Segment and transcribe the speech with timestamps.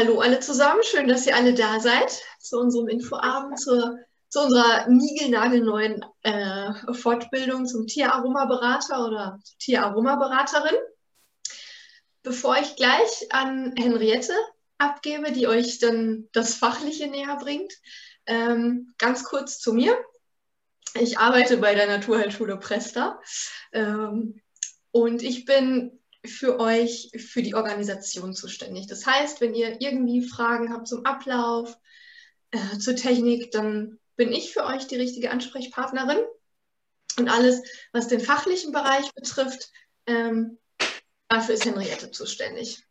[0.00, 0.82] hallo alle zusammen.
[0.82, 3.98] Schön, dass ihr alle da seid zu unserem Infoabend, zur,
[4.30, 10.76] zu unserer niegelnagelneuen äh, Fortbildung zum Tieraromaberater oder Tieraromaberaterin.
[12.22, 14.32] Bevor ich gleich an Henriette
[14.78, 17.74] abgebe, die euch dann das Fachliche näher bringt,
[18.24, 19.98] ähm, ganz kurz zu mir.
[20.94, 23.20] Ich arbeite bei der Naturheilschule Presta
[23.72, 24.40] ähm,
[24.92, 28.86] und ich bin für euch, für die Organisation zuständig.
[28.86, 31.78] Das heißt, wenn ihr irgendwie Fragen habt zum Ablauf,
[32.50, 36.18] äh, zur Technik, dann bin ich für euch die richtige Ansprechpartnerin.
[37.18, 37.62] Und alles,
[37.92, 39.70] was den fachlichen Bereich betrifft,
[40.06, 40.58] ähm,
[41.28, 42.84] dafür ist Henriette zuständig.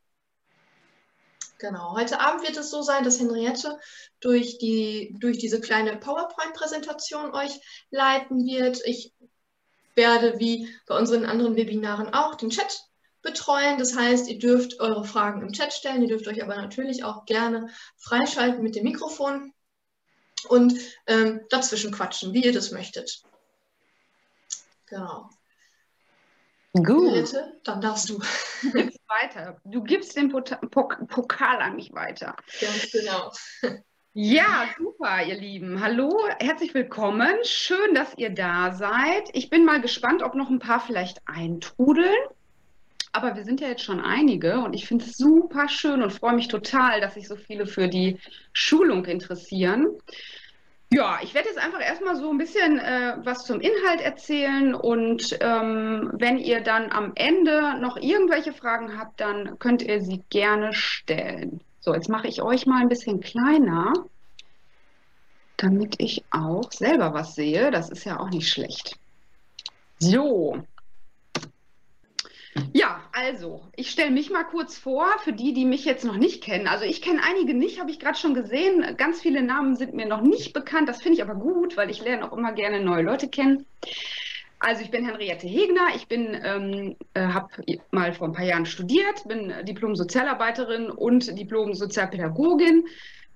[1.59, 3.77] Genau, heute Abend wird es so sein, dass Henriette
[4.21, 7.51] durch, die, durch diese kleine PowerPoint-Präsentation euch
[7.91, 8.81] leiten wird.
[8.85, 9.13] Ich
[9.95, 12.88] werde wie bei unseren anderen Webinaren auch den Chat
[13.21, 13.77] betreuen.
[13.77, 17.25] Das heißt, ihr dürft eure Fragen im Chat stellen, ihr dürft euch aber natürlich auch
[17.25, 19.53] gerne freischalten mit dem Mikrofon
[20.47, 20.73] und
[21.07, 23.23] ähm, dazwischen quatschen, wie ihr das möchtet.
[24.85, 25.29] Genau.
[26.73, 27.13] Gut.
[27.13, 28.19] Bitte, dann darfst du.
[28.73, 29.59] Gibst weiter.
[29.65, 32.35] Du gibst den Pokal an mich weiter.
[32.61, 33.31] Ganz genau.
[34.13, 35.81] Ja, super, ihr Lieben.
[35.81, 37.33] Hallo, herzlich willkommen.
[37.43, 39.29] Schön, dass ihr da seid.
[39.33, 42.17] Ich bin mal gespannt, ob noch ein paar vielleicht eintrudeln.
[43.11, 46.35] Aber wir sind ja jetzt schon einige und ich finde es super schön und freue
[46.35, 48.19] mich total, dass sich so viele für die
[48.53, 49.87] Schulung interessieren.
[50.91, 55.37] Ja, ich werde jetzt einfach erstmal so ein bisschen äh, was zum Inhalt erzählen und
[55.39, 60.73] ähm, wenn ihr dann am Ende noch irgendwelche Fragen habt, dann könnt ihr sie gerne
[60.73, 61.61] stellen.
[61.79, 63.93] So, jetzt mache ich euch mal ein bisschen kleiner,
[65.57, 67.69] damit ich auch selber was sehe.
[67.69, 68.97] Das ist ja auch nicht schlecht.
[69.99, 70.63] So,
[72.73, 72.88] ja,
[73.21, 76.67] also, ich stelle mich mal kurz vor, für die, die mich jetzt noch nicht kennen.
[76.67, 78.95] Also ich kenne einige nicht, habe ich gerade schon gesehen.
[78.97, 80.87] Ganz viele Namen sind mir noch nicht bekannt.
[80.87, 83.65] Das finde ich aber gut, weil ich lerne auch immer gerne neue Leute kennen.
[84.59, 87.47] Also ich bin Henriette Hegner, ich ähm, äh, habe
[87.91, 92.85] mal vor ein paar Jahren studiert, bin Diplom-Sozialarbeiterin und Diplom-Sozialpädagogin,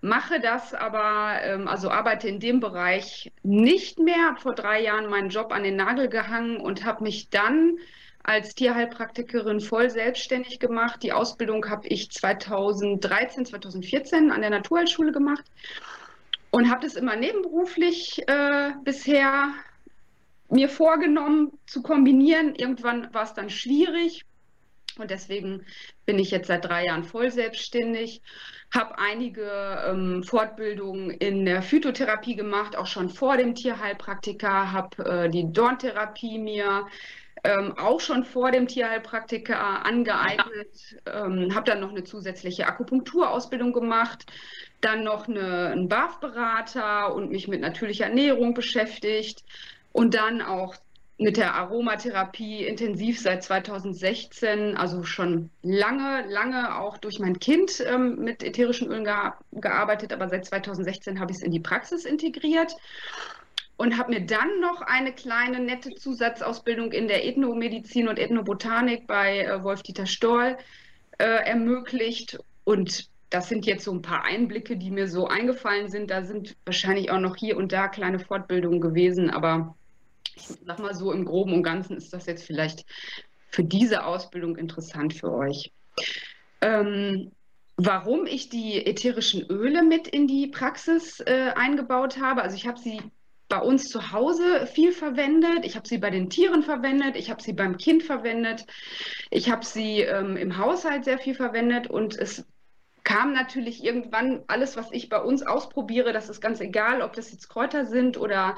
[0.01, 5.09] mache das aber, ähm, also arbeite in dem Bereich nicht mehr, habe vor drei Jahren
[5.09, 7.77] meinen Job an den Nagel gehangen und habe mich dann
[8.23, 11.03] als Tierheilpraktikerin voll selbstständig gemacht.
[11.03, 15.43] Die Ausbildung habe ich 2013, 2014 an der Naturheilschule gemacht
[16.51, 19.53] und habe das immer nebenberuflich äh, bisher
[20.49, 22.55] mir vorgenommen zu kombinieren.
[22.55, 24.25] Irgendwann war es dann schwierig
[24.97, 25.65] und deswegen
[26.05, 28.21] bin ich jetzt seit drei Jahren voll selbstständig,
[28.71, 35.29] habe einige ähm, Fortbildungen in der Phytotherapie gemacht, auch schon vor dem Tierheilpraktiker, habe äh,
[35.29, 36.85] die Dorntherapie mir
[37.43, 44.25] ähm, auch schon vor dem Tierheilpraktiker angeeignet, ähm, habe dann noch eine zusätzliche Akupunkturausbildung gemacht,
[44.81, 49.43] dann noch eine, einen BAF-Berater und mich mit natürlicher Ernährung beschäftigt
[49.91, 50.75] und dann auch
[51.17, 58.19] mit der Aromatherapie intensiv seit 2016, also schon lange, lange auch durch mein Kind ähm,
[58.19, 59.07] mit ätherischen Ölen
[59.51, 62.75] gearbeitet, aber seit 2016 habe ich es in die Praxis integriert
[63.77, 69.39] und habe mir dann noch eine kleine nette Zusatzausbildung in der Ethnomedizin und Ethnobotanik bei
[69.41, 70.57] äh, Wolf-Dieter Stoll
[71.17, 72.39] äh, ermöglicht.
[72.63, 76.11] Und das sind jetzt so ein paar Einblicke, die mir so eingefallen sind.
[76.11, 79.75] Da sind wahrscheinlich auch noch hier und da kleine Fortbildungen gewesen, aber
[80.35, 82.85] ich sag mal so, im Groben und Ganzen ist das jetzt vielleicht
[83.49, 85.71] für diese Ausbildung interessant für euch.
[86.61, 87.31] Ähm,
[87.77, 92.79] warum ich die ätherischen Öle mit in die Praxis äh, eingebaut habe, also ich habe
[92.79, 93.01] sie
[93.53, 95.63] bei uns zu Hause viel verwendet.
[95.63, 97.15] Ich habe sie bei den Tieren verwendet.
[97.15, 98.65] Ich habe sie beim Kind verwendet.
[99.29, 101.85] Ich habe sie ähm, im Haushalt sehr viel verwendet.
[101.85, 102.47] Und es
[103.03, 106.13] kam natürlich irgendwann alles, was ich bei uns ausprobiere.
[106.13, 108.57] Das ist ganz egal, ob das jetzt Kräuter sind oder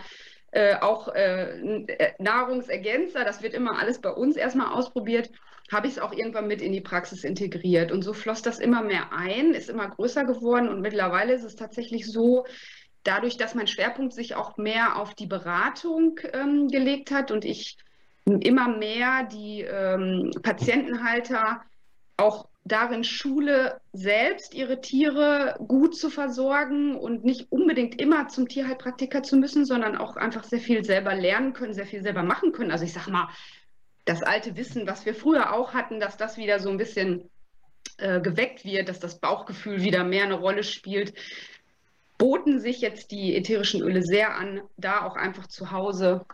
[0.52, 3.26] äh, auch äh, Nahrungsergänzer.
[3.26, 5.30] Das wird immer alles bei uns erstmal ausprobiert
[5.72, 7.92] habe ich es auch irgendwann mit in die Praxis integriert.
[7.92, 11.56] Und so floss das immer mehr ein, ist immer größer geworden und mittlerweile ist es
[11.56, 12.46] tatsächlich so,
[13.06, 17.78] dadurch, dass mein Schwerpunkt sich auch mehr auf die Beratung ähm, gelegt hat und ich
[18.26, 21.62] immer mehr die ähm, Patientenhalter
[22.18, 29.22] auch darin schule, selbst ihre Tiere gut zu versorgen und nicht unbedingt immer zum Tierheilpraktiker
[29.22, 32.72] zu müssen, sondern auch einfach sehr viel selber lernen können, sehr viel selber machen können.
[32.72, 33.30] Also ich sage mal,
[34.06, 37.30] das alte Wissen, was wir früher auch hatten, dass das wieder so ein bisschen
[37.98, 41.14] äh, geweckt wird, dass das Bauchgefühl wieder mehr eine Rolle spielt
[42.18, 46.26] boten sich jetzt die ätherischen Öle sehr an, da auch einfach zu Hause,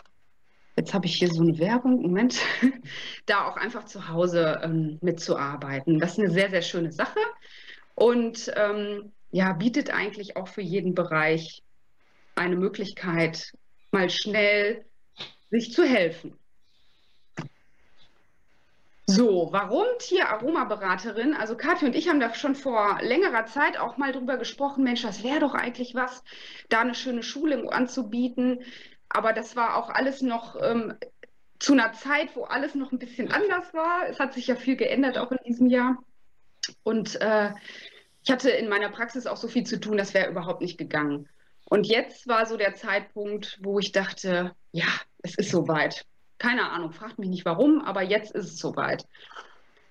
[0.76, 2.40] jetzt habe ich hier so eine Werbung, Moment,
[3.26, 6.00] da auch einfach zu Hause ähm, mitzuarbeiten.
[6.00, 7.20] Das ist eine sehr, sehr schöne Sache.
[7.96, 11.64] und ähm, ja, bietet eigentlich auch für jeden Bereich
[12.36, 13.54] eine Möglichkeit,
[13.92, 14.86] mal schnell
[15.50, 16.38] sich zu helfen.
[19.08, 21.34] So, warum Tieraromaberaterin?
[21.34, 25.02] Also Kathi und ich haben da schon vor längerer Zeit auch mal drüber gesprochen, Mensch,
[25.02, 26.24] das wäre doch eigentlich was,
[26.70, 28.64] da eine schöne Schule anzubieten.
[29.10, 30.94] Aber das war auch alles noch ähm,
[31.60, 34.08] zu einer Zeit, wo alles noch ein bisschen anders war.
[34.08, 35.98] Es hat sich ja viel geändert auch in diesem Jahr.
[36.84, 37.52] Und äh,
[38.24, 41.28] ich hatte in meiner Praxis auch so viel zu tun, das wäre überhaupt nicht gegangen.
[41.66, 44.88] Und jetzt war so der Zeitpunkt, wo ich dachte, ja,
[45.22, 46.06] es ist soweit.
[46.42, 49.06] Keine Ahnung, fragt mich nicht warum, aber jetzt ist es soweit.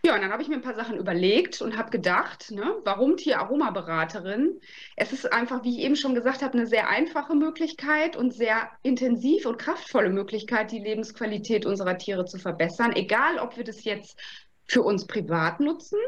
[0.05, 3.17] Ja, und dann habe ich mir ein paar Sachen überlegt und habe gedacht, ne, warum
[3.17, 4.61] Tieraromaberaterin?
[4.97, 8.69] Es ist einfach, wie ich eben schon gesagt habe, eine sehr einfache Möglichkeit und sehr
[8.83, 12.97] intensiv und kraftvolle Möglichkeit, die Lebensqualität unserer Tiere zu verbessern.
[12.97, 14.19] Egal, ob wir das jetzt
[14.67, 16.01] für uns privat nutzen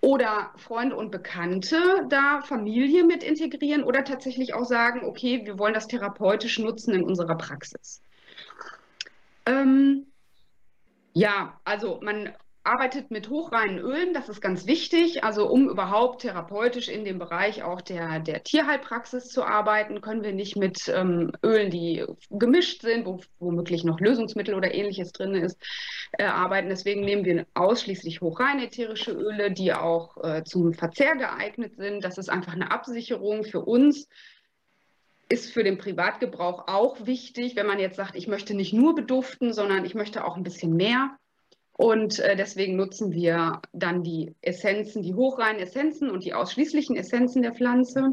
[0.00, 1.78] oder Freunde und Bekannte
[2.08, 7.04] da Familie mit integrieren oder tatsächlich auch sagen, okay, wir wollen das therapeutisch nutzen in
[7.04, 8.02] unserer Praxis.
[9.46, 10.06] Ähm,
[11.12, 12.32] ja, also man
[12.62, 15.24] arbeitet mit hochreinen Ölen, das ist ganz wichtig.
[15.24, 20.32] Also um überhaupt therapeutisch in dem Bereich auch der, der Tierheilpraxis zu arbeiten, können wir
[20.32, 25.58] nicht mit ähm, Ölen, die gemischt sind, wo womöglich noch Lösungsmittel oder ähnliches drin ist,
[26.12, 26.68] äh, arbeiten.
[26.68, 32.04] Deswegen nehmen wir ausschließlich hochreine ätherische Öle, die auch äh, zum Verzehr geeignet sind.
[32.04, 34.06] Das ist einfach eine Absicherung für uns
[35.30, 39.52] ist für den Privatgebrauch auch wichtig, wenn man jetzt sagt, ich möchte nicht nur beduften,
[39.52, 41.16] sondern ich möchte auch ein bisschen mehr.
[41.72, 47.42] Und äh, deswegen nutzen wir dann die Essenzen, die hochreinen Essenzen und die ausschließlichen Essenzen
[47.42, 48.10] der Pflanze.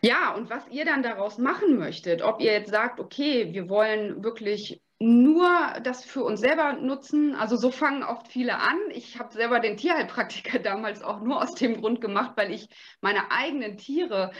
[0.00, 4.22] Ja, und was ihr dann daraus machen möchtet, ob ihr jetzt sagt, okay, wir wollen
[4.22, 5.48] wirklich nur
[5.82, 7.34] das für uns selber nutzen.
[7.34, 8.78] Also so fangen oft viele an.
[8.92, 12.68] Ich habe selber den Tierheilpraktiker damals auch nur aus dem Grund gemacht, weil ich
[13.00, 14.30] meine eigenen Tiere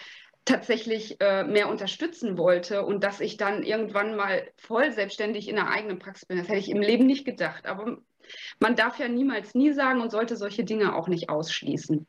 [0.45, 5.69] tatsächlich äh, mehr unterstützen wollte und dass ich dann irgendwann mal voll selbstständig in der
[5.69, 6.39] eigenen Praxis bin.
[6.39, 7.67] Das hätte ich im Leben nicht gedacht.
[7.67, 7.99] Aber
[8.61, 12.07] man darf ja niemals nie sagen und sollte solche Dinge auch nicht ausschließen.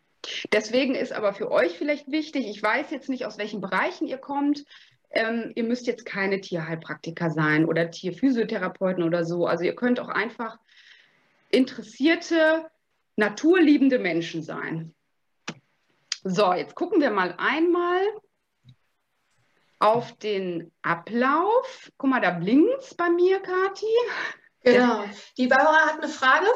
[0.51, 4.17] Deswegen ist aber für euch vielleicht wichtig, ich weiß jetzt nicht, aus welchen Bereichen ihr
[4.17, 4.65] kommt.
[5.11, 9.45] Ähm, ihr müsst jetzt keine Tierheilpraktiker sein oder Tierphysiotherapeuten oder so.
[9.45, 10.57] Also ihr könnt auch einfach
[11.51, 12.65] interessierte,
[13.15, 14.93] naturliebende Menschen sein.
[16.23, 18.01] So, jetzt gucken wir mal einmal
[19.79, 21.91] auf den Ablauf.
[21.97, 23.85] Guck mal, da blinkt es bei mir, Kathi.
[24.63, 25.05] Genau.
[25.37, 26.47] Die Barbara hat eine Frage.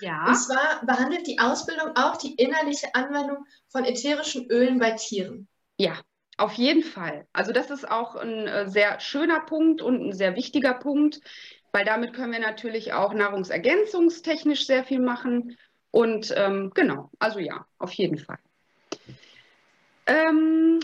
[0.00, 0.26] Ja.
[0.26, 5.48] Und zwar behandelt die Ausbildung auch die innerliche Anwendung von ätherischen Ölen bei Tieren.
[5.78, 5.98] Ja,
[6.36, 7.26] auf jeden Fall.
[7.32, 11.20] Also das ist auch ein äh, sehr schöner Punkt und ein sehr wichtiger Punkt,
[11.72, 15.56] weil damit können wir natürlich auch nahrungsergänzungstechnisch sehr viel machen.
[15.90, 18.38] Und ähm, genau, also ja, auf jeden Fall.
[20.06, 20.80] Ähm,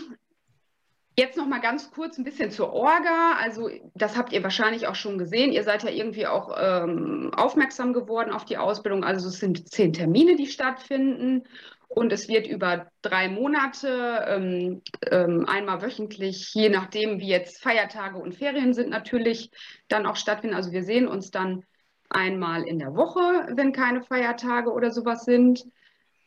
[1.15, 3.37] Jetzt noch mal ganz kurz ein bisschen zur Orga.
[3.39, 5.51] Also das habt ihr wahrscheinlich auch schon gesehen.
[5.51, 9.03] Ihr seid ja irgendwie auch ähm, aufmerksam geworden auf die Ausbildung.
[9.03, 11.43] Also es sind zehn Termine, die stattfinden.
[11.87, 14.81] Und es wird über drei Monate, ähm,
[15.11, 19.51] ähm, einmal wöchentlich, je nachdem, wie jetzt Feiertage und Ferien sind, natürlich
[19.89, 20.55] dann auch stattfinden.
[20.55, 21.63] Also wir sehen uns dann
[22.09, 25.63] einmal in der Woche, wenn keine Feiertage oder sowas sind.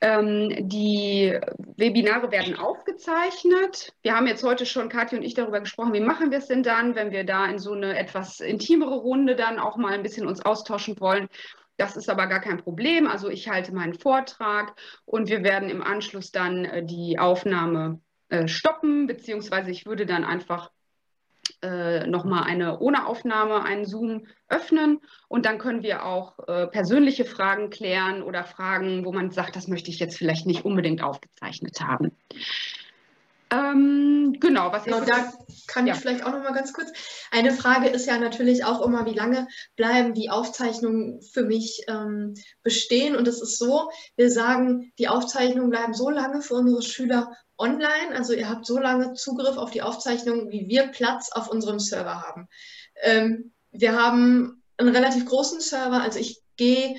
[0.01, 1.39] Ähm, die
[1.77, 3.95] Webinare werden aufgezeichnet.
[4.03, 6.63] Wir haben jetzt heute schon, Kathi und ich, darüber gesprochen, wie machen wir es denn
[6.63, 10.27] dann, wenn wir da in so eine etwas intimere Runde dann auch mal ein bisschen
[10.27, 11.29] uns austauschen wollen.
[11.79, 13.07] Das ist aber gar kein Problem.
[13.07, 14.75] Also ich halte meinen Vortrag
[15.05, 20.25] und wir werden im Anschluss dann äh, die Aufnahme äh, stoppen, beziehungsweise ich würde dann
[20.25, 20.71] einfach
[21.63, 27.25] äh, nochmal eine ohne Aufnahme, einen Zoom öffnen und dann können wir auch äh, persönliche
[27.25, 31.81] Fragen klären oder Fragen, wo man sagt, das möchte ich jetzt vielleicht nicht unbedingt aufgezeichnet
[31.81, 32.13] haben.
[33.51, 35.33] Ähm, genau, was genau, da
[35.69, 35.95] kann ja.
[35.95, 36.91] ich vielleicht auch noch mal ganz kurz.
[37.31, 39.47] Eine Frage ist ja natürlich auch immer, wie lange
[39.77, 43.15] bleiben die Aufzeichnungen für mich ähm, bestehen?
[43.15, 48.15] Und es ist so, wir sagen, die Aufzeichnungen bleiben so lange für unsere Schüler online.
[48.15, 52.23] Also ihr habt so lange Zugriff auf die Aufzeichnungen, wie wir Platz auf unserem Server
[52.23, 52.49] haben.
[53.03, 56.01] Ähm, wir haben einen relativ großen Server.
[56.01, 56.97] Also ich gehe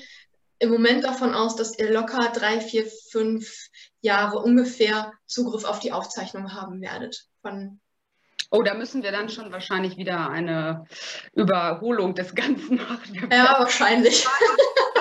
[0.58, 3.68] im Moment davon aus, dass ihr locker drei, vier, fünf
[4.00, 7.26] Jahre ungefähr Zugriff auf die Aufzeichnung haben werdet.
[7.42, 7.80] Von
[8.50, 10.86] Oh, da müssen wir dann schon wahrscheinlich wieder eine
[11.34, 13.28] Überholung des Ganzen machen.
[13.30, 14.26] Ja, wahrscheinlich.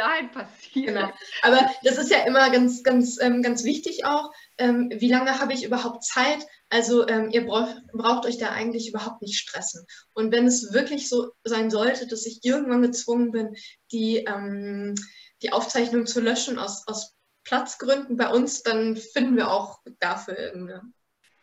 [0.00, 0.86] dahin passiert.
[0.86, 1.12] Genau.
[1.42, 4.32] Aber das ist ja immer ganz, ganz, ähm, ganz wichtig auch.
[4.58, 6.46] Ähm, wie lange habe ich überhaupt Zeit?
[6.70, 9.86] Also ähm, ihr braucht, braucht euch da eigentlich überhaupt nicht stressen.
[10.14, 13.54] Und wenn es wirklich so sein sollte, dass ich irgendwann gezwungen bin,
[13.92, 14.94] die, ähm,
[15.42, 17.14] die Aufzeichnung zu löschen aus, aus
[17.44, 20.82] Platzgründen bei uns, dann finden wir auch dafür eine,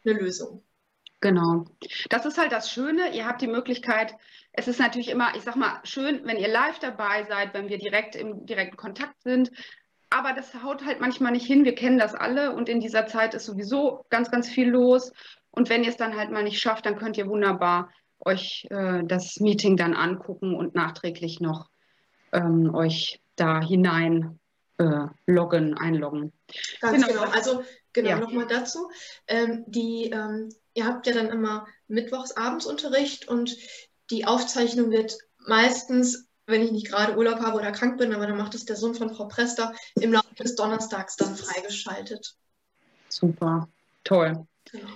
[0.06, 0.67] eine Lösung.
[1.20, 1.66] Genau.
[2.10, 3.16] Das ist halt das Schöne.
[3.16, 4.14] Ihr habt die Möglichkeit,
[4.54, 7.78] es ist natürlich immer, ich sag mal, schön, wenn ihr live dabei seid, wenn wir
[7.78, 9.52] direkt im direkten Kontakt sind.
[10.10, 11.66] Aber das haut halt manchmal nicht hin.
[11.66, 15.12] Wir kennen das alle und in dieser Zeit ist sowieso ganz, ganz viel los.
[15.52, 17.90] Und wenn ihr es dann halt mal nicht schafft, dann könnt ihr wunderbar
[18.26, 21.70] euch äh, das Meeting dann angucken und nachträglich noch
[22.32, 24.40] ähm, euch da hinein
[24.78, 26.32] äh, loggen, einloggen.
[26.82, 27.08] Ganz genau.
[27.08, 27.32] genau.
[27.32, 28.20] Also genau ja.
[28.20, 28.90] nochmal dazu.
[29.28, 33.58] Ähm, die, ähm, ihr habt ja dann immer mittwochs Abendsunterricht und
[34.12, 38.38] die Aufzeichnung wird meistens, wenn ich nicht gerade Urlaub habe oder krank bin, aber dann
[38.38, 42.36] macht es der Sohn von Frau Prester im Laufe des Donnerstags dann freigeschaltet.
[43.10, 43.68] Super,
[44.04, 44.46] toll.
[44.72, 44.88] Genau.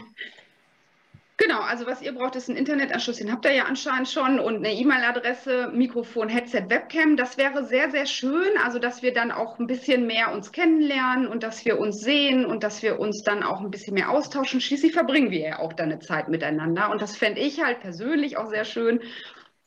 [1.42, 4.58] Genau, also was ihr braucht, ist ein Internetanschluss, den habt ihr ja anscheinend schon und
[4.58, 7.18] eine E-Mail-Adresse, Mikrofon, Headset, Webcam.
[7.18, 11.26] Das wäre sehr, sehr schön, also dass wir dann auch ein bisschen mehr uns kennenlernen
[11.26, 14.62] und dass wir uns sehen und dass wir uns dann auch ein bisschen mehr austauschen.
[14.62, 18.38] Schließlich verbringen wir ja auch dann eine Zeit miteinander und das fände ich halt persönlich
[18.38, 19.00] auch sehr schön,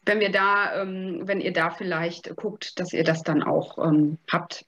[0.07, 4.19] wenn wir da, ähm, wenn ihr da vielleicht guckt, dass ihr das dann auch ähm,
[4.31, 4.65] habt.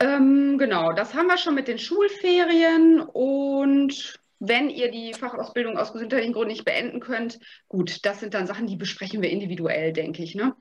[0.00, 5.92] Ähm, genau, das haben wir schon mit den Schulferien und wenn ihr die Fachausbildung aus
[5.92, 7.38] gesundheitlichen Gründen nicht beenden könnt,
[7.68, 10.34] gut, das sind dann Sachen, die besprechen wir individuell, denke ich.
[10.34, 10.54] Ne?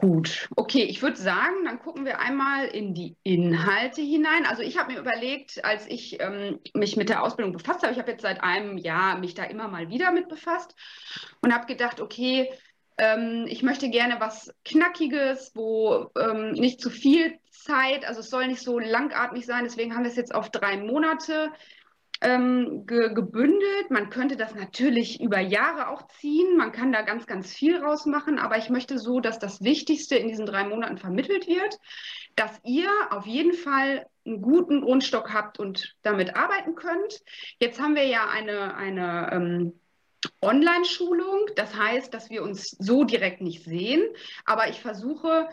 [0.00, 4.46] Gut, okay, ich würde sagen, dann gucken wir einmal in die Inhalte hinein.
[4.46, 7.98] Also ich habe mir überlegt, als ich ähm, mich mit der Ausbildung befasst habe, ich
[7.98, 10.76] habe jetzt seit einem Jahr mich da immer mal wieder mit befasst
[11.40, 12.48] und habe gedacht, okay,
[12.96, 18.46] ähm, ich möchte gerne was Knackiges, wo ähm, nicht zu viel Zeit, also es soll
[18.46, 21.50] nicht so langatmig sein, deswegen haben wir es jetzt auf drei Monate
[22.20, 23.90] ähm, ge gebündelt.
[23.90, 26.56] Man könnte das natürlich über Jahre auch ziehen.
[26.56, 28.38] Man kann da ganz, ganz viel rausmachen.
[28.38, 31.78] Aber ich möchte so, dass das Wichtigste in diesen drei Monaten vermittelt wird,
[32.36, 37.22] dass ihr auf jeden Fall einen guten Grundstock habt und damit arbeiten könnt.
[37.60, 39.80] Jetzt haben wir ja eine, eine ähm,
[40.42, 41.46] Online-Schulung.
[41.56, 44.02] Das heißt, dass wir uns so direkt nicht sehen.
[44.44, 45.48] Aber ich versuche,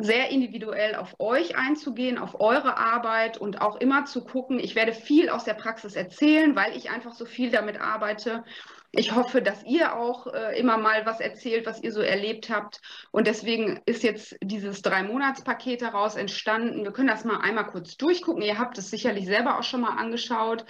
[0.00, 4.58] sehr individuell auf euch einzugehen, auf eure Arbeit und auch immer zu gucken.
[4.58, 8.44] Ich werde viel aus der Praxis erzählen, weil ich einfach so viel damit arbeite.
[8.90, 12.80] Ich hoffe, dass ihr auch äh, immer mal was erzählt, was ihr so erlebt habt.
[13.10, 16.84] Und deswegen ist jetzt dieses Drei-Monats-Paket daraus entstanden.
[16.84, 18.42] Wir können das mal einmal kurz durchgucken.
[18.42, 20.64] Ihr habt es sicherlich selber auch schon mal angeschaut.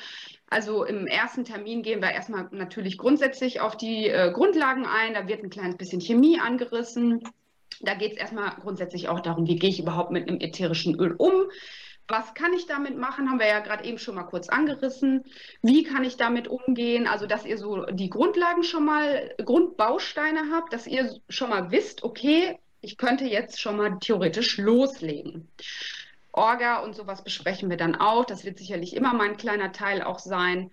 [0.51, 5.15] Also im ersten Termin gehen wir erstmal natürlich grundsätzlich auf die äh, Grundlagen ein.
[5.15, 7.23] Da wird ein kleines bisschen Chemie angerissen.
[7.81, 11.15] Da geht es erstmal grundsätzlich auch darum, wie gehe ich überhaupt mit einem ätherischen Öl
[11.17, 11.51] um?
[12.11, 13.29] Was kann ich damit machen?
[13.29, 15.25] Haben wir ja gerade eben schon mal kurz angerissen.
[15.61, 17.07] Wie kann ich damit umgehen?
[17.07, 22.03] Also, dass ihr so die Grundlagen schon mal, Grundbausteine habt, dass ihr schon mal wisst,
[22.03, 25.49] okay, ich könnte jetzt schon mal theoretisch loslegen.
[26.33, 28.25] Orga und sowas besprechen wir dann auch.
[28.25, 30.71] Das wird sicherlich immer mein kleiner Teil auch sein.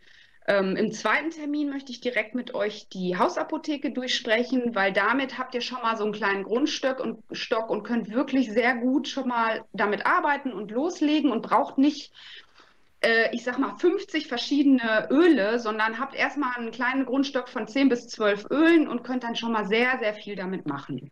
[0.48, 5.56] Ähm, Im zweiten Termin möchte ich direkt mit euch die Hausapotheke durchsprechen, weil damit habt
[5.56, 9.28] ihr schon mal so einen kleinen Grundstock und, Stock und könnt wirklich sehr gut schon
[9.28, 12.14] mal damit arbeiten und loslegen und braucht nicht,
[13.02, 17.90] äh, ich sag mal, 50 verschiedene Öle, sondern habt erstmal einen kleinen Grundstock von 10
[17.90, 21.10] bis 12 Ölen und könnt dann schon mal sehr, sehr viel damit machen.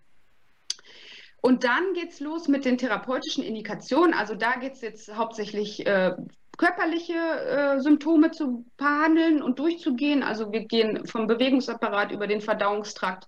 [1.41, 4.13] Und dann geht es los mit den therapeutischen Indikationen.
[4.13, 6.13] Also da geht es jetzt hauptsächlich äh,
[6.57, 10.23] körperliche äh, Symptome zu behandeln und durchzugehen.
[10.23, 13.27] Also wir gehen vom Bewegungsapparat über den Verdauungstrakt,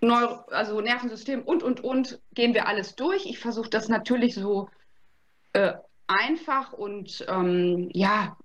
[0.00, 3.26] Neuro also Nervensystem und, und, und, gehen wir alles durch.
[3.26, 4.68] Ich versuche das natürlich so
[5.52, 5.74] äh,
[6.06, 8.36] einfach und ähm, ja,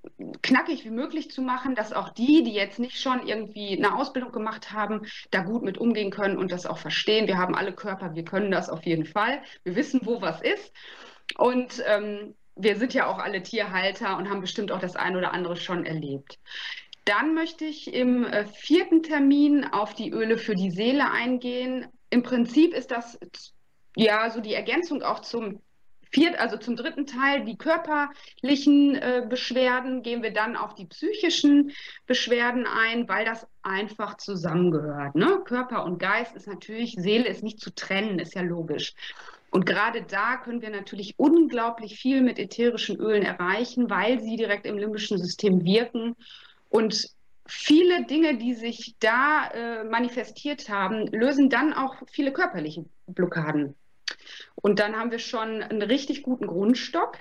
[0.43, 4.31] knackig wie möglich zu machen, dass auch die, die jetzt nicht schon irgendwie eine Ausbildung
[4.31, 7.27] gemacht haben, da gut mit umgehen können und das auch verstehen.
[7.27, 9.41] Wir haben alle Körper, wir können das auf jeden Fall.
[9.63, 10.73] Wir wissen, wo was ist.
[11.37, 15.33] Und ähm, wir sind ja auch alle Tierhalter und haben bestimmt auch das eine oder
[15.33, 16.39] andere schon erlebt.
[17.05, 21.87] Dann möchte ich im äh, vierten Termin auf die Öle für die Seele eingehen.
[22.09, 23.19] Im Prinzip ist das
[23.95, 25.61] ja so die Ergänzung auch zum
[26.11, 31.71] viert, also zum dritten Teil, die körperlichen äh, Beschwerden, gehen wir dann auf die psychischen
[32.07, 35.15] Beschwerden ein, weil das einfach zusammengehört.
[35.15, 35.41] Ne?
[35.45, 38.93] Körper und Geist ist natürlich, Seele ist nicht zu trennen, ist ja logisch.
[39.55, 44.65] Und gerade da können wir natürlich unglaublich viel mit ätherischen Ölen erreichen, weil sie direkt
[44.65, 46.17] im limbischen System wirken.
[46.67, 47.07] Und
[47.47, 53.75] viele Dinge, die sich da äh, manifestiert haben, lösen dann auch viele körperliche Blockaden.
[54.55, 57.19] Und dann haben wir schon einen richtig guten Grundstock.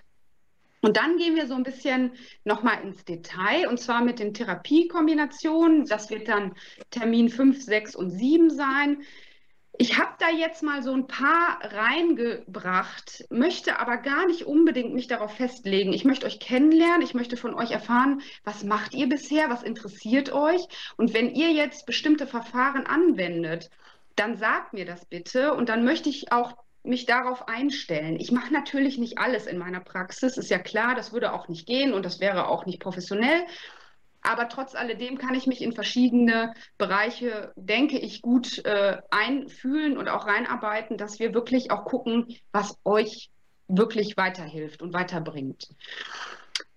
[0.80, 5.86] Und dann gehen wir so ein bisschen nochmal ins Detail und zwar mit den Therapiekombinationen.
[5.86, 6.54] Das wird dann
[6.90, 9.04] Termin 5, 6 und 7 sein.
[9.76, 15.08] Ich habe da jetzt mal so ein paar reingebracht, möchte aber gar nicht unbedingt mich
[15.08, 15.92] darauf festlegen.
[15.92, 20.32] Ich möchte euch kennenlernen, ich möchte von euch erfahren, was macht ihr bisher, was interessiert
[20.32, 20.62] euch.
[20.96, 23.68] Und wenn ihr jetzt bestimmte Verfahren anwendet,
[24.14, 28.20] dann sagt mir das bitte und dann möchte ich auch mich darauf einstellen.
[28.20, 31.66] Ich mache natürlich nicht alles in meiner Praxis, ist ja klar, das würde auch nicht
[31.66, 33.44] gehen und das wäre auch nicht professionell.
[34.24, 40.08] Aber trotz alledem kann ich mich in verschiedene Bereiche, denke ich, gut äh, einfühlen und
[40.08, 43.30] auch reinarbeiten, dass wir wirklich auch gucken, was euch
[43.68, 45.68] wirklich weiterhilft und weiterbringt.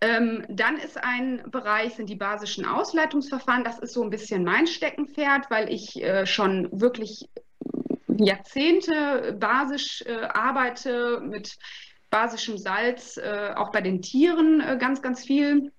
[0.01, 3.63] Ähm, dann ist ein Bereich, sind die basischen Ausleitungsverfahren.
[3.63, 7.29] Das ist so ein bisschen mein Steckenpferd, weil ich äh, schon wirklich
[8.07, 11.57] Jahrzehnte basisch äh, arbeite mit
[12.09, 15.71] basischem Salz, äh, auch bei den Tieren äh, ganz, ganz viel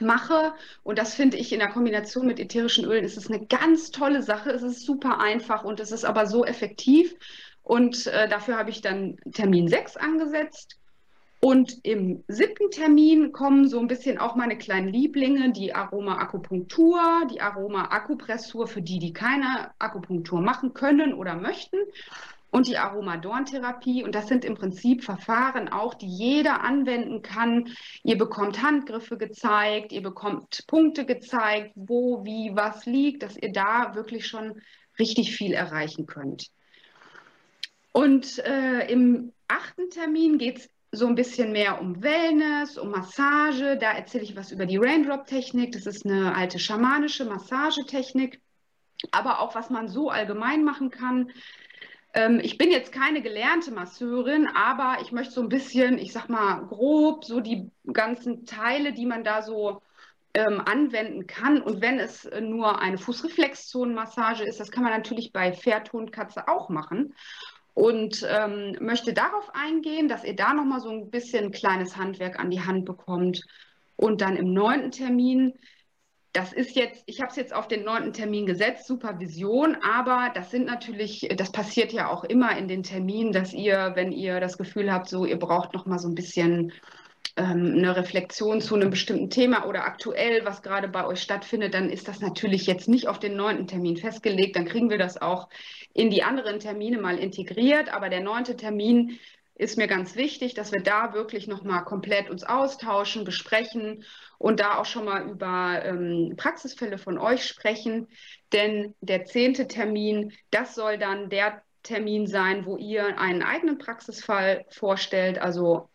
[0.00, 0.54] mache.
[0.82, 4.22] Und das finde ich in der Kombination mit ätherischen Ölen ist es eine ganz tolle
[4.22, 4.50] Sache.
[4.50, 7.14] Es ist super einfach und es ist aber so effektiv.
[7.62, 10.78] Und äh, dafür habe ich dann Termin 6 angesetzt.
[11.44, 17.00] Und im siebten Termin kommen so ein bisschen auch meine kleinen Lieblinge, die Aroma-Akupunktur,
[17.32, 21.78] die Aroma-Akupressur für die, die keine Akupunktur machen können oder möchten
[22.52, 24.04] und die Aromadorntherapie.
[24.04, 27.70] Und das sind im Prinzip Verfahren auch, die jeder anwenden kann.
[28.04, 33.94] Ihr bekommt Handgriffe gezeigt, ihr bekommt Punkte gezeigt, wo, wie, was liegt, dass ihr da
[33.94, 34.60] wirklich schon
[34.98, 36.48] richtig viel erreichen könnt.
[37.90, 43.78] Und äh, im achten Termin geht es so ein bisschen mehr um Wellness, um Massage.
[43.78, 45.72] Da erzähle ich was über die Raindrop-Technik.
[45.72, 48.42] Das ist eine alte schamanische Massagetechnik.
[49.10, 51.30] Aber auch, was man so allgemein machen kann.
[52.14, 56.28] Ähm, ich bin jetzt keine gelernte Masseurin, aber ich möchte so ein bisschen, ich sag
[56.28, 59.80] mal grob, so die ganzen Teile, die man da so
[60.34, 61.62] ähm, anwenden kann.
[61.62, 66.48] Und wenn es nur eine Fußreflexzonenmassage ist, das kann man natürlich bei Pferd, Hund, Katze
[66.48, 67.14] auch machen.
[67.74, 72.50] Und ähm, möchte darauf eingehen, dass ihr da nochmal so ein bisschen kleines Handwerk an
[72.50, 73.42] die Hand bekommt.
[73.96, 75.54] Und dann im neunten Termin
[76.32, 80.50] das ist jetzt, ich habe es jetzt auf den neunten Termin gesetzt, Supervision, aber das
[80.50, 84.56] sind natürlich, das passiert ja auch immer in den Terminen, dass ihr, wenn ihr das
[84.56, 86.72] Gefühl habt, so ihr braucht noch mal so ein bisschen
[87.36, 91.90] ähm, eine Reflexion zu einem bestimmten Thema oder aktuell, was gerade bei euch stattfindet, dann
[91.90, 94.56] ist das natürlich jetzt nicht auf den neunten Termin festgelegt.
[94.56, 95.48] Dann kriegen wir das auch
[95.94, 97.92] in die anderen Termine mal integriert.
[97.92, 99.18] Aber der neunte Termin
[99.62, 104.04] ist mir ganz wichtig, dass wir da wirklich nochmal komplett uns austauschen, besprechen
[104.38, 108.08] und da auch schon mal über ähm, Praxisfälle von euch sprechen.
[108.52, 114.64] Denn der zehnte Termin, das soll dann der Termin sein, wo ihr einen eigenen Praxisfall
[114.68, 115.88] vorstellt, also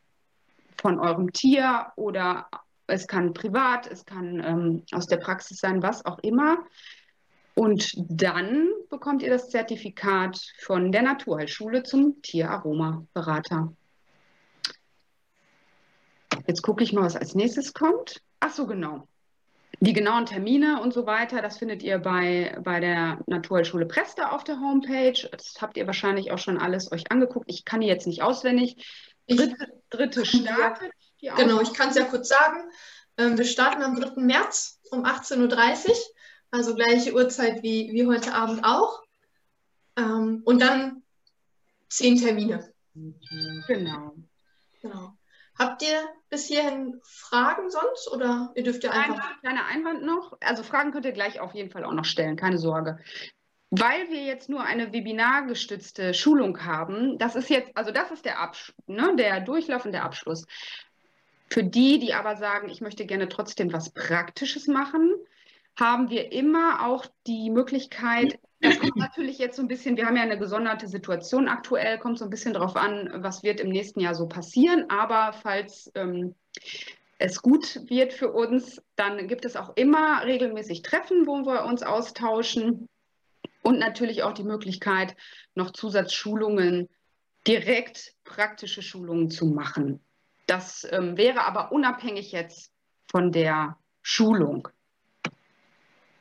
[0.82, 2.48] von eurem Tier oder
[2.88, 6.58] es kann privat, es kann ähm, aus der Praxis sein, was auch immer.
[7.58, 13.74] Und dann bekommt ihr das Zertifikat von der Naturheilschule zum Tieraroma-Berater.
[16.46, 18.22] Jetzt gucke ich mal, was als nächstes kommt.
[18.42, 19.08] Ach so, genau.
[19.80, 24.44] Die genauen Termine und so weiter, das findet ihr bei, bei der Naturheilschule Presta auf
[24.44, 25.28] der Homepage.
[25.32, 27.50] Das habt ihr wahrscheinlich auch schon alles euch angeguckt.
[27.50, 28.86] Ich kann die jetzt nicht auswendig.
[29.28, 30.92] Dritte, dritte startet.
[31.20, 32.70] Genau, ich kann es ja kurz sagen.
[33.18, 34.22] Ähm, wir starten am 3.
[34.22, 35.96] März um 18.30 Uhr.
[36.52, 39.04] Also gleiche Uhrzeit wie, wie heute Abend auch.
[39.98, 41.04] Ähm, und dann
[41.90, 42.72] zehn Termine.
[43.68, 44.16] Genau.
[44.82, 45.14] Genau.
[45.58, 49.32] Habt ihr bis hierhin Fragen sonst oder ihr dürft ja einfach.
[49.32, 50.38] Ein kleiner Einwand noch.
[50.40, 53.00] Also Fragen könnt ihr gleich auf jeden Fall auch noch stellen, keine Sorge.
[53.70, 58.40] Weil wir jetzt nur eine webinargestützte Schulung haben, das ist jetzt, also das ist der
[58.40, 60.46] Absch ne, der Durchlauf und der Abschluss.
[61.50, 65.14] Für die, die aber sagen, ich möchte gerne trotzdem was Praktisches machen,
[65.80, 70.16] haben wir immer auch die Möglichkeit, das kommt natürlich jetzt so ein bisschen, wir haben
[70.16, 74.00] ja eine gesonderte Situation aktuell, kommt so ein bisschen darauf an, was wird im nächsten
[74.00, 74.90] Jahr so passieren.
[74.90, 76.34] Aber falls ähm,
[77.20, 81.84] es gut wird für uns, dann gibt es auch immer regelmäßig Treffen, wo wir uns
[81.84, 82.90] austauschen
[83.62, 85.16] und natürlich auch die Möglichkeit,
[85.54, 86.90] noch Zusatzschulungen,
[87.46, 90.04] direkt praktische Schulungen zu machen.
[90.48, 92.72] Das ähm, wäre aber unabhängig jetzt
[93.12, 94.70] von der Schulung.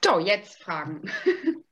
[0.06, 1.10] So, jetzt Fragen.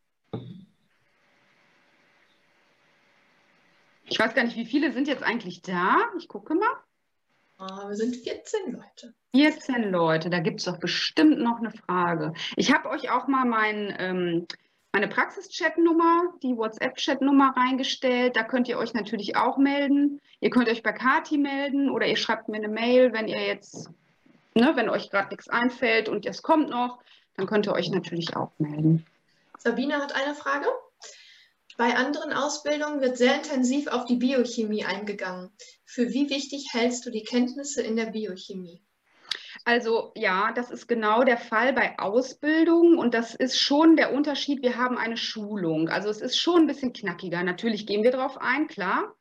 [4.06, 5.96] Ich weiß gar nicht, wie viele sind jetzt eigentlich da?
[6.18, 6.68] Ich gucke mal.
[7.58, 9.14] Ah, wir sind 14 Leute.
[9.34, 12.34] 14 Leute, da gibt es doch bestimmt noch eine Frage.
[12.54, 14.46] Ich habe euch auch mal mein, ähm,
[14.92, 18.36] meine Praxis-Chat-Nummer, die WhatsApp-Chat-Nummer reingestellt.
[18.36, 20.20] Da könnt ihr euch natürlich auch melden.
[20.38, 23.90] Ihr könnt euch bei Kati melden oder ihr schreibt mir eine Mail, wenn ihr jetzt,
[24.54, 27.00] ne, wenn euch gerade nichts einfällt und es kommt noch,
[27.36, 29.06] dann könnt ihr euch natürlich auch melden.
[29.58, 30.66] Sabine hat eine Frage.
[31.76, 35.50] Bei anderen Ausbildungen wird sehr intensiv auf die Biochemie eingegangen.
[35.84, 38.80] Für wie wichtig hältst du die Kenntnisse in der Biochemie?
[39.64, 44.62] Also ja, das ist genau der Fall bei Ausbildung und das ist schon der Unterschied.
[44.62, 45.88] Wir haben eine Schulung.
[45.88, 47.42] Also es ist schon ein bisschen knackiger.
[47.42, 49.14] Natürlich gehen wir darauf ein, klar,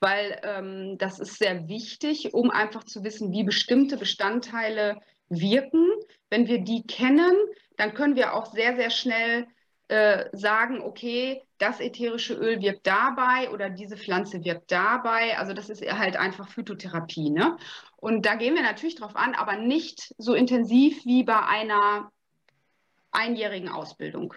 [0.00, 5.00] weil ähm, das ist sehr wichtig, um einfach zu wissen, wie bestimmte Bestandteile
[5.30, 5.86] wirken.
[6.28, 7.34] Wenn wir die kennen,
[7.76, 9.46] dann können wir auch sehr, sehr schnell
[9.88, 15.36] äh, sagen, okay, das ätherische Öl wirkt dabei oder diese Pflanze wirkt dabei.
[15.38, 17.30] Also das ist halt einfach Phytotherapie.
[17.30, 17.56] Ne?
[17.96, 22.10] Und da gehen wir natürlich drauf an, aber nicht so intensiv wie bei einer
[23.10, 24.34] einjährigen Ausbildung.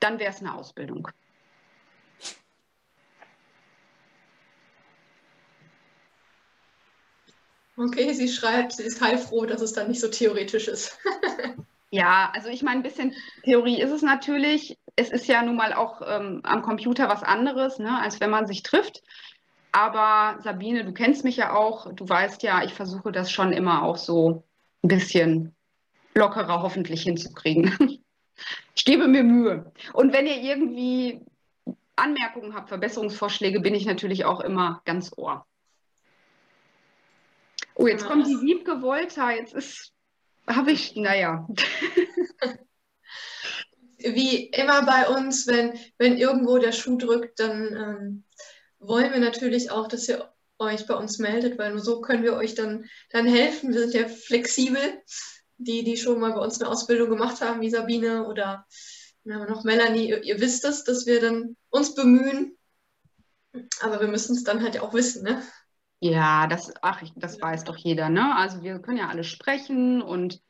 [0.00, 1.08] Dann wäre es eine Ausbildung.
[7.78, 10.98] Okay, sie schreibt, sie ist heilfroh, dass es dann nicht so theoretisch ist.
[11.90, 13.14] Ja, also ich meine, ein bisschen
[13.44, 14.76] Theorie ist es natürlich.
[14.94, 18.46] Es ist ja nun mal auch ähm, am Computer was anderes, ne, als wenn man
[18.46, 19.02] sich trifft.
[19.72, 21.90] Aber Sabine, du kennst mich ja auch.
[21.94, 24.42] Du weißt ja, ich versuche das schon immer auch so
[24.82, 25.54] ein bisschen
[26.14, 27.74] lockerer hoffentlich hinzukriegen.
[28.74, 29.72] ich gebe mir Mühe.
[29.94, 31.22] Und wenn ihr irgendwie
[31.96, 35.46] Anmerkungen habt, Verbesserungsvorschläge, bin ich natürlich auch immer ganz ohr.
[37.78, 39.30] Oh, jetzt kommt die Wiebke Volta.
[39.30, 39.92] Jetzt ist
[40.48, 41.46] habe ich, naja.
[43.98, 48.24] Wie immer bei uns, wenn, wenn irgendwo der Schuh drückt, dann ähm,
[48.78, 52.34] wollen wir natürlich auch, dass ihr euch bei uns meldet, weil nur so können wir
[52.34, 53.72] euch dann, dann helfen.
[53.72, 54.80] Wir sind ja flexibel.
[55.60, 58.64] Die, die schon mal bei uns eine Ausbildung gemacht haben, wie Sabine oder
[59.24, 62.56] noch Melanie, ihr, ihr wisst es, dass wir dann uns bemühen.
[63.80, 65.42] Aber wir müssen es dann halt auch wissen, ne?
[66.00, 68.36] Ja, das, ach, das weiß doch jeder, ne?
[68.36, 70.40] Also wir können ja alle sprechen und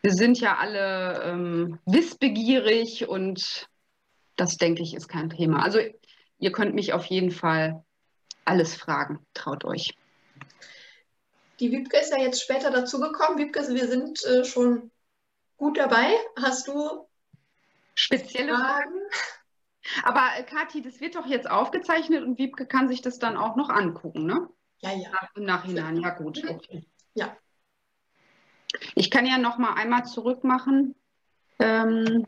[0.00, 3.68] wir sind ja alle ähm, wissbegierig und
[4.36, 5.62] das, denke ich, ist kein Thema.
[5.62, 5.80] Also
[6.38, 7.84] ihr könnt mich auf jeden Fall
[8.44, 9.94] alles fragen, traut euch.
[11.60, 13.38] Die Wiebke ist ja jetzt später dazugekommen.
[13.38, 14.90] Wiebke, wir sind äh, schon
[15.56, 16.14] gut dabei.
[16.40, 17.06] Hast du
[17.94, 19.00] spezielle Fragen?
[20.02, 23.56] Aber äh, Kathi, das wird doch jetzt aufgezeichnet und Wiebke kann sich das dann auch
[23.56, 24.48] noch angucken, ne?
[24.80, 25.10] Ja, ja.
[25.34, 26.42] Im Nachhinein, ja gut.
[26.48, 26.86] Okay.
[27.14, 27.36] Ja.
[28.94, 30.94] Ich kann ja noch mal einmal zurück machen,
[31.58, 32.26] ähm,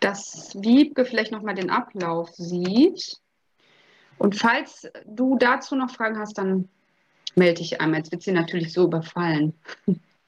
[0.00, 3.20] dass Wiebke vielleicht noch mal den Ablauf sieht.
[4.18, 6.68] Und falls du dazu noch Fragen hast, dann
[7.34, 8.00] melde dich einmal.
[8.00, 9.54] Jetzt wird sie natürlich so überfallen.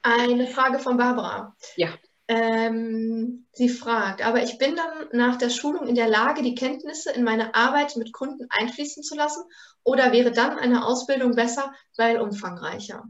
[0.01, 1.55] Eine Frage von Barbara.
[1.75, 1.89] Ja.
[2.31, 7.11] Ähm, sie fragt, aber ich bin dann nach der Schulung in der Lage, die Kenntnisse
[7.11, 9.41] in meine Arbeit mit Kunden einfließen zu lassen?
[9.83, 13.03] Oder wäre dann eine Ausbildung besser, weil umfangreicher?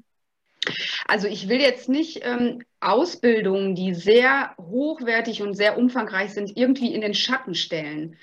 [1.05, 6.93] Also ich will jetzt nicht ähm, Ausbildungen, die sehr hochwertig und sehr umfangreich sind, irgendwie
[6.93, 8.15] in den Schatten stellen.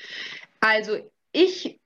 [0.61, 0.97] Also
[1.33, 1.79] ich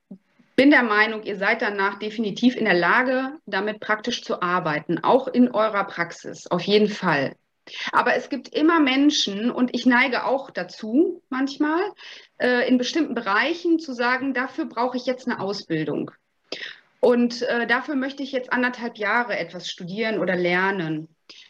[0.55, 5.27] bin der Meinung, ihr seid danach definitiv in der Lage, damit praktisch zu arbeiten, auch
[5.27, 7.35] in eurer Praxis, auf jeden Fall.
[7.91, 11.81] Aber es gibt immer Menschen, und ich neige auch dazu manchmal,
[12.39, 16.11] äh, in bestimmten Bereichen zu sagen, dafür brauche ich jetzt eine Ausbildung.
[16.99, 21.07] Und äh, dafür möchte ich jetzt anderthalb Jahre etwas studieren oder lernen.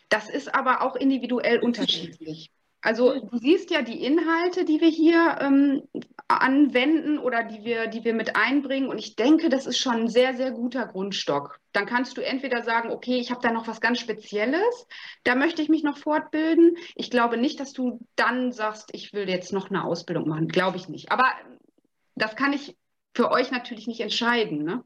[0.10, 2.52] Das ist aber auch individuell unterschiedlich.
[2.84, 5.84] Also du siehst ja die Inhalte, die wir hier ähm,
[6.28, 8.90] anwenden oder die wir, die wir mit einbringen.
[8.90, 11.60] Und ich denke, das ist schon ein sehr, sehr guter Grundstock.
[11.74, 14.88] Dann kannst du entweder sagen, okay, ich habe da noch was ganz Spezielles,
[15.24, 16.76] da möchte ich mich noch fortbilden.
[16.96, 20.48] Ich glaube nicht, dass du dann sagst, ich will jetzt noch eine Ausbildung machen.
[20.48, 21.12] Glaube ich nicht.
[21.12, 21.26] Aber
[22.16, 22.76] das kann ich
[23.14, 24.64] für euch natürlich nicht entscheiden.
[24.64, 24.84] Ne?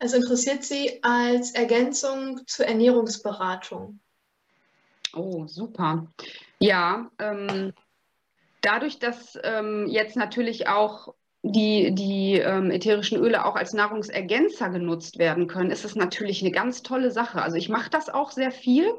[0.00, 4.00] Es interessiert Sie als Ergänzung zur Ernährungsberatung.
[5.14, 6.06] Oh, super.
[6.58, 7.72] Ja, ähm,
[8.60, 15.18] dadurch, dass ähm, jetzt natürlich auch die, die ähm, ätherischen Öle auch als Nahrungsergänzer genutzt
[15.18, 17.40] werden können, ist es natürlich eine ganz tolle Sache.
[17.40, 18.92] Also ich mache das auch sehr viel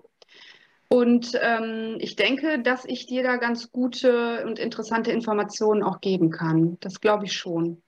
[0.87, 6.31] und ähm, ich denke, dass ich dir da ganz gute und interessante Informationen auch geben
[6.31, 6.77] kann.
[6.79, 7.81] Das glaube ich schon.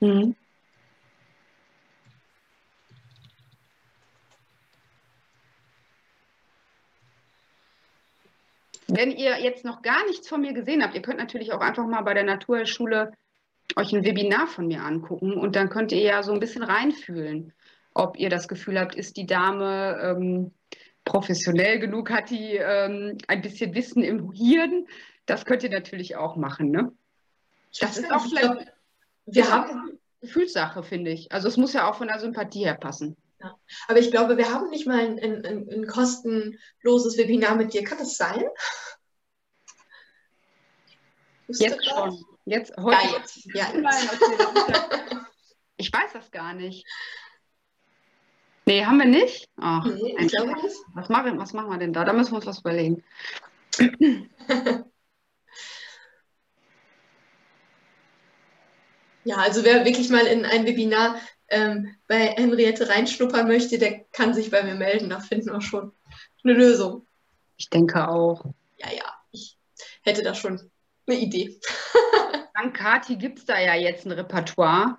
[0.00, 0.36] Mhm.
[8.88, 11.86] Wenn ihr jetzt noch gar nichts von mir gesehen habt, ihr könnt natürlich auch einfach
[11.86, 13.12] mal bei der Naturschule
[13.74, 17.52] euch ein Webinar von mir angucken und dann könnt ihr ja so ein bisschen reinfühlen,
[17.94, 20.52] ob ihr das Gefühl habt, ist die Dame ähm,
[21.04, 24.86] professionell genug, hat die ähm, ein bisschen Wissen im Hirn.
[25.26, 26.70] Das könnt ihr natürlich auch machen.
[26.70, 26.92] Ne?
[27.80, 28.72] Das ist auch vielleicht
[29.26, 31.32] wir haben Gefühlssache, finde ich.
[31.32, 33.16] Also es muss ja auch von der Sympathie her passen.
[33.40, 33.58] Ja.
[33.88, 37.84] Aber ich glaube, wir haben nicht mal ein, ein, ein kostenloses Webinar mit dir.
[37.84, 38.44] Kann das sein?
[41.48, 42.24] Jetzt schon.
[42.44, 42.96] Jetzt, heute.
[42.96, 43.44] Ja, jetzt.
[43.54, 44.20] Ja, jetzt.
[45.78, 46.86] Ich weiß das gar nicht.
[48.64, 49.46] Nee, haben wir nicht?
[49.58, 50.74] Ach, Nee, ein ich glaube nicht.
[50.94, 52.06] was, machen, was machen wir denn da?
[52.06, 53.04] Da müssen wir uns was überlegen.
[59.24, 61.16] Ja, also wer wirklich mal in ein Webinar
[61.48, 65.10] ähm, bei Henriette reinschnuppern möchte, der kann sich bei mir melden.
[65.10, 65.92] Da finden wir schon
[66.44, 67.06] eine Lösung.
[67.56, 68.44] Ich denke auch.
[68.78, 69.56] Ja, ja, ich
[70.02, 70.70] hätte da schon
[71.06, 71.58] eine Idee.
[72.54, 74.98] Dank Kati gibt es da ja jetzt ein Repertoire.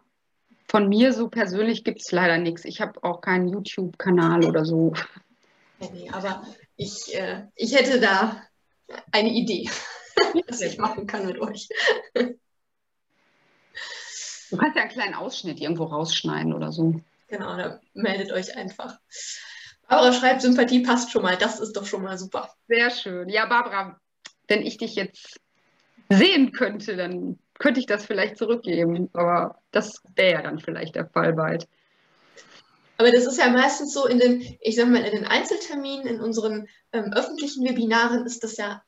[0.70, 2.66] Von mir so persönlich gibt es leider nichts.
[2.66, 4.94] Ich habe auch keinen YouTube-Kanal oder so.
[5.80, 8.44] Ja, nee, aber ich, äh, ich hätte da
[9.12, 9.70] eine Idee,
[10.48, 11.70] was ich machen kann mit euch.
[14.50, 17.02] Du kannst ja einen kleinen Ausschnitt irgendwo rausschneiden oder so.
[17.28, 18.98] Genau, da meldet euch einfach.
[19.88, 21.38] Barbara schreibt, Sympathie passt schon mal.
[21.38, 22.54] Das ist doch schon mal super.
[22.68, 23.30] Sehr schön.
[23.30, 24.00] Ja, Barbara,
[24.48, 25.40] wenn ich dich jetzt
[26.10, 29.10] sehen könnte, dann könnte ich das vielleicht zurückgeben.
[29.14, 31.68] Aber das wäre ja dann vielleicht der Fall bald.
[32.98, 36.20] Aber das ist ja meistens so in den, ich sag mal, in den Einzelterminen, in
[36.20, 38.82] unseren ähm, öffentlichen Webinaren ist das ja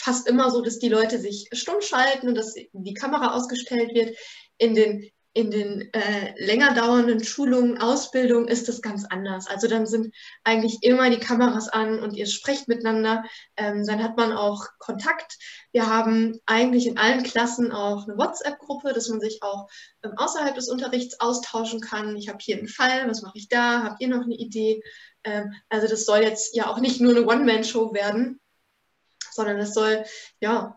[0.00, 4.16] fast immer so, dass die Leute sich stumm schalten und dass die Kamera ausgestellt wird.
[4.58, 9.46] In den, in den äh, länger dauernden Schulungen, Ausbildungen ist das ganz anders.
[9.46, 13.24] Also dann sind eigentlich immer die Kameras an und ihr sprecht miteinander.
[13.56, 15.38] Ähm, dann hat man auch Kontakt.
[15.72, 19.68] Wir haben eigentlich in allen Klassen auch eine WhatsApp-Gruppe, dass man sich auch
[20.02, 22.16] ähm, außerhalb des Unterrichts austauschen kann.
[22.16, 23.84] Ich habe hier einen Fall, was mache ich da?
[23.84, 24.82] Habt ihr noch eine Idee?
[25.24, 28.40] Ähm, also das soll jetzt ja auch nicht nur eine One-Man-Show werden,
[29.40, 30.04] sondern es soll,
[30.40, 30.76] ja,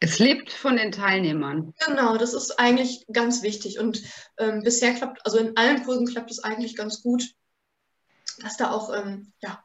[0.00, 1.72] Es lebt von den Teilnehmern.
[1.86, 3.78] genau, das ist eigentlich ganz wichtig.
[3.78, 4.02] Und
[4.38, 7.22] ähm, bisher klappt, also in allen Kursen klappt es eigentlich ganz gut,
[8.42, 9.62] dass da auch ähm, ja,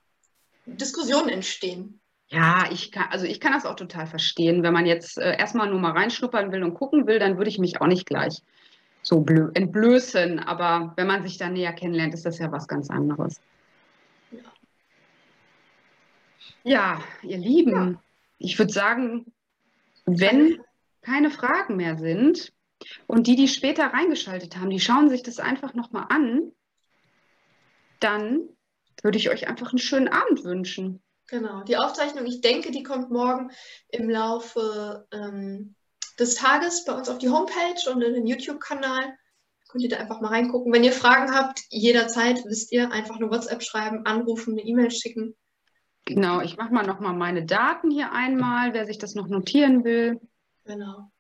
[0.66, 2.00] Diskussionen entstehen.
[2.32, 4.62] Ja, ich kann, also ich kann das auch total verstehen.
[4.62, 7.58] Wenn man jetzt äh, erstmal nur mal reinschnuppern will und gucken will, dann würde ich
[7.58, 8.44] mich auch nicht gleich
[9.02, 10.38] so blö entblößen.
[10.40, 13.42] Aber wenn man sich da näher kennenlernt, ist das ja was ganz anderes.
[14.30, 14.40] Ja.
[16.64, 17.98] Ja, ihr Lieben,
[18.40, 19.32] ich würde sagen,
[20.06, 20.62] wenn
[21.02, 22.52] keine Fragen mehr sind
[23.08, 26.52] und die, die später reingeschaltet haben, die schauen sich das einfach nochmal an,
[28.00, 28.50] dann
[29.04, 31.02] würde ich euch einfach einen schönen Abend wünschen.
[31.28, 33.52] Genau, die Aufzeichnung, ich denke, die kommt morgen
[33.90, 35.76] im Laufe ähm,
[36.18, 39.16] des Tages bei uns auf die Homepage und in den YouTube-Kanal.
[39.70, 40.74] Könnt ihr da einfach mal reingucken.
[40.74, 45.36] Wenn ihr Fragen habt, jederzeit wisst ihr, einfach eine WhatsApp schreiben, anrufen, eine E-Mail schicken.
[46.10, 50.20] Genau, ich mache mal nochmal meine Daten hier einmal, wer sich das noch notieren will.
[50.66, 51.12] Genau.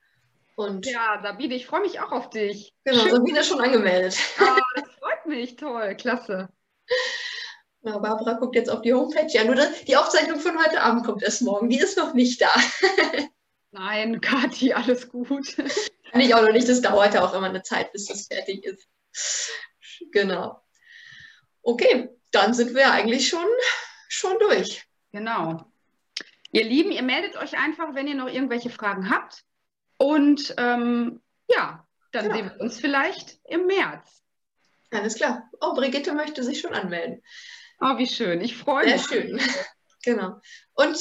[0.56, 2.74] Und Ja, Sabine, ich freue mich auch auf dich.
[2.84, 3.12] genau, Schön.
[3.12, 4.18] Sabine ist schon angemeldet.
[4.40, 6.50] Ah, das freut mich, toll, klasse.
[7.84, 9.28] Ja, Barbara guckt jetzt auf die Homepage.
[9.30, 9.56] Ja, nur
[9.88, 11.70] die Aufzeichnung von heute Abend kommt erst morgen.
[11.70, 12.50] Die ist noch nicht da.
[13.72, 15.56] Nein, Kathi, alles gut.
[16.12, 16.68] Kann ich auch noch nicht.
[16.68, 18.88] Das dauert ja auch immer eine Zeit, bis das fertig ist.
[20.12, 20.60] Genau.
[21.62, 23.46] Okay, dann sind wir eigentlich schon,
[24.10, 24.86] schon durch.
[25.14, 25.72] Genau.
[26.52, 29.44] Ihr Lieben, ihr meldet euch einfach, wenn ihr noch irgendwelche Fragen habt.
[29.98, 32.34] Und ähm, ja, dann Ja.
[32.36, 34.24] sehen wir uns vielleicht im März.
[34.92, 35.50] Alles klar.
[35.62, 37.22] Oh, Brigitte möchte sich schon anmelden.
[37.80, 38.42] Oh, wie schön.
[38.42, 39.06] Ich freue Sehr mich.
[39.06, 39.42] schön.
[40.06, 40.40] Genau.
[40.76, 40.98] Und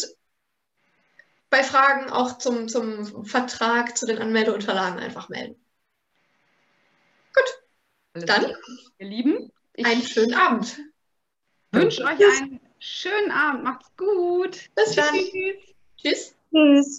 [1.51, 5.65] bei Fragen auch zum, zum Vertrag, zu den Anmeldeunterlagen einfach melden.
[8.13, 8.53] Alles Dann.
[8.99, 9.53] Ihr Lieben,
[9.85, 10.81] einen schönen Abend.
[11.71, 13.65] wünsche euch einen schönen Abend.
[13.65, 14.71] Macht's gut.
[14.75, 15.15] Bis dann.
[15.15, 15.31] Tschüss.
[15.97, 16.35] Tschüss.
[16.53, 16.97] Tschüss.